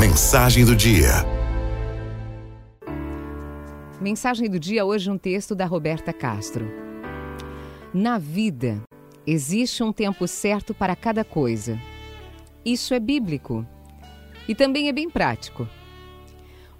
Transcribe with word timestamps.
Mensagem 0.00 0.64
do 0.64 0.74
dia. 0.74 1.10
Mensagem 4.00 4.48
do 4.48 4.58
dia 4.58 4.82
hoje 4.82 5.10
um 5.10 5.18
texto 5.18 5.54
da 5.54 5.66
Roberta 5.66 6.10
Castro. 6.10 6.66
Na 7.92 8.16
vida 8.16 8.82
existe 9.26 9.82
um 9.82 9.92
tempo 9.92 10.26
certo 10.26 10.72
para 10.72 10.96
cada 10.96 11.22
coisa. 11.22 11.78
Isso 12.64 12.94
é 12.94 12.98
bíblico 12.98 13.66
e 14.48 14.54
também 14.54 14.88
é 14.88 14.92
bem 14.92 15.10
prático. 15.10 15.68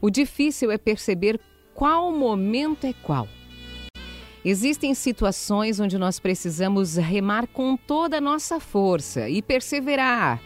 O 0.01 0.09
difícil 0.09 0.71
é 0.71 0.79
perceber 0.79 1.39
qual 1.75 2.11
momento 2.11 2.87
é 2.87 2.95
qual. 3.03 3.29
Existem 4.43 4.95
situações 4.95 5.79
onde 5.79 5.99
nós 5.99 6.19
precisamos 6.19 6.97
remar 6.97 7.47
com 7.49 7.77
toda 7.77 8.17
a 8.17 8.21
nossa 8.21 8.59
força 8.59 9.29
e 9.29 9.43
perseverar, 9.43 10.41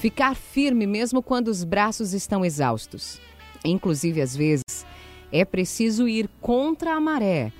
ficar 0.00 0.34
firme 0.34 0.86
mesmo 0.86 1.22
quando 1.22 1.48
os 1.48 1.62
braços 1.62 2.14
estão 2.14 2.42
exaustos. 2.42 3.20
Inclusive, 3.62 4.22
às 4.22 4.34
vezes, 4.34 4.86
é 5.30 5.44
preciso 5.44 6.08
ir 6.08 6.26
contra 6.40 6.94
a 6.94 7.00
maré, 7.00 7.52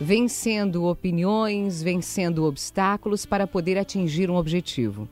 vencendo 0.00 0.86
opiniões, 0.86 1.82
vencendo 1.82 2.46
obstáculos 2.46 3.26
para 3.26 3.46
poder 3.46 3.76
atingir 3.76 4.30
um 4.30 4.36
objetivo. 4.36 5.06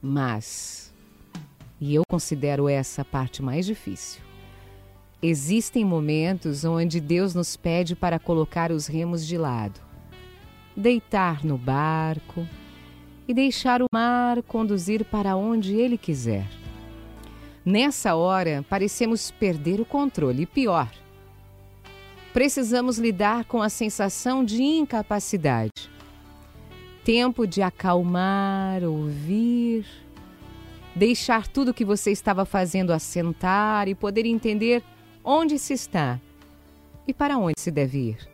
Mas, 0.00 0.94
e 1.80 1.92
eu 1.92 2.02
considero 2.08 2.68
essa 2.68 3.04
parte 3.04 3.42
mais 3.42 3.66
difícil, 3.66 4.22
Existem 5.20 5.84
momentos 5.84 6.64
onde 6.64 7.00
Deus 7.00 7.34
nos 7.34 7.56
pede 7.56 7.96
para 7.96 8.20
colocar 8.20 8.70
os 8.70 8.86
remos 8.86 9.26
de 9.26 9.36
lado, 9.36 9.80
deitar 10.76 11.44
no 11.44 11.58
barco 11.58 12.46
e 13.28 13.34
deixar 13.34 13.82
o 13.82 13.86
mar 13.92 14.42
conduzir 14.42 15.04
para 15.04 15.36
onde 15.36 15.76
ele 15.76 15.98
quiser. 15.98 16.48
Nessa 17.64 18.14
hora, 18.14 18.64
parecemos 18.66 19.30
perder 19.30 19.78
o 19.78 19.84
controle 19.84 20.44
e 20.44 20.46
pior. 20.46 20.90
Precisamos 22.32 22.98
lidar 22.98 23.44
com 23.44 23.60
a 23.60 23.68
sensação 23.68 24.42
de 24.42 24.62
incapacidade. 24.62 25.70
Tempo 27.04 27.46
de 27.46 27.60
acalmar, 27.60 28.82
ouvir, 28.82 29.84
deixar 30.94 31.46
tudo 31.46 31.72
o 31.72 31.74
que 31.74 31.84
você 31.84 32.10
estava 32.10 32.46
fazendo 32.46 32.92
assentar 32.92 33.88
e 33.88 33.94
poder 33.94 34.24
entender 34.24 34.82
onde 35.22 35.58
se 35.58 35.74
está 35.74 36.18
e 37.06 37.12
para 37.12 37.36
onde 37.36 37.60
se 37.60 37.70
deve 37.70 37.98
ir. 37.98 38.28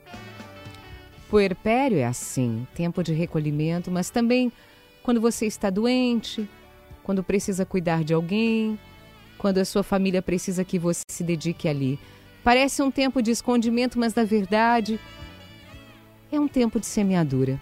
Puerpério 1.29 1.99
é 1.99 2.05
assim, 2.05 2.67
tempo 2.75 3.03
de 3.03 3.13
recolhimento, 3.13 3.91
mas 3.91 4.11
também 4.11 4.53
quando 5.05 5.21
você 5.21 5.47
está 5.47 5.69
doente, 5.69 6.49
quando 7.03 7.23
precisa 7.23 7.67
cuidar 7.67 8.03
de 8.03 8.15
alguém, 8.15 8.79
quando 9.37 9.59
a 9.59 9.65
sua 9.65 9.83
família 9.83 10.23
precisa 10.23 10.65
que 10.65 10.79
você 10.79 11.03
se 11.11 11.23
dedique 11.23 11.69
ali. 11.69 11.99
Parece 12.43 12.83
um 12.83 12.91
tempo 12.91 13.21
de 13.21 13.31
escondimento, 13.31 13.99
mas 13.99 14.15
na 14.15 14.25
verdade 14.25 14.99
é 16.33 16.41
um 16.41 16.49
tempo 16.49 16.81
de 16.81 16.87
semeadura. 16.87 17.61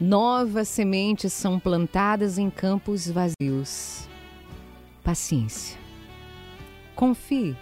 Novas 0.00 0.68
sementes 0.68 1.34
são 1.34 1.60
plantadas 1.60 2.38
em 2.38 2.48
campos 2.48 3.08
vazios. 3.08 4.08
Paciência. 5.04 5.78
Confie. 6.96 7.54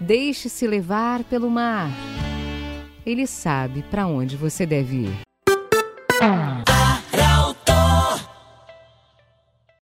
Deixe-se 0.00 0.66
levar 0.66 1.22
pelo 1.24 1.50
mar. 1.50 1.90
Ele 3.04 3.26
sabe 3.26 3.82
para 3.82 4.06
onde 4.06 4.34
você 4.34 4.64
deve 4.64 5.02
ir. 5.02 6.65